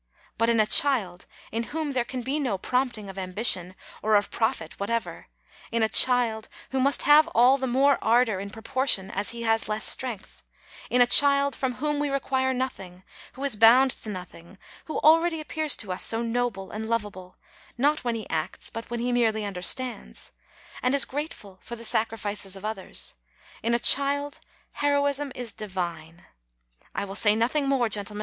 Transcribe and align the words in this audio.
But 0.39 0.49
in 0.49 0.59
a 0.59 0.65
child, 0.65 1.27
in 1.51 1.61
whom 1.77 1.93
there 1.93 2.03
can 2.03 2.23
be 2.23 2.39
no 2.39 2.57
prompting 2.57 3.07
of 3.07 3.19
ambition 3.19 3.75
or 4.01 4.15
of 4.15 4.31
profit 4.31 4.79
whatever; 4.79 5.27
in 5.71 5.83
a 5.83 5.87
child, 5.89 6.49
who 6.71 6.79
must 6.79 7.03
have 7.03 7.27
all 7.35 7.59
the 7.59 7.67
more 7.67 7.99
ardor 8.03 8.39
in 8.39 8.49
proportion 8.49 9.11
as 9.11 9.29
he 9.29 9.43
has 9.43 9.69
less 9.69 9.87
strength; 9.87 10.41
in 10.89 11.01
a 11.01 11.05
child, 11.05 11.55
from 11.55 11.73
whom 11.73 11.99
we 11.99 12.09
re 12.09 12.19
quire 12.19 12.51
nothing, 12.51 13.03
who 13.33 13.43
is 13.43 13.55
bound 13.55 13.91
to 13.91 14.09
nothing, 14.09 14.57
who 14.85 14.97
already 15.01 15.39
appears 15.39 15.75
to 15.75 15.91
us 15.91 16.01
so 16.01 16.23
noble 16.23 16.71
and 16.71 16.89
lovable, 16.89 17.37
not 17.77 18.03
when 18.03 18.15
he 18.15 18.27
acts, 18.27 18.71
but 18.71 18.89
when 18.89 19.01
he 19.01 19.11
merely 19.11 19.45
understands, 19.45 20.31
and 20.81 20.95
is 20.95 21.05
grateful 21.05 21.59
for 21.61 21.75
the 21.75 21.85
sacrifices 21.85 22.55
of 22.55 22.65
others; 22.65 23.13
in 23.61 23.75
a 23.75 23.77
child, 23.77 24.39
heroism 24.71 25.31
is 25.35 25.53
divine! 25.53 26.25
I 26.95 27.05
will 27.05 27.13
say 27.13 27.35
nothing 27.35 27.69
more, 27.69 27.87
gentlemen. 27.87 28.19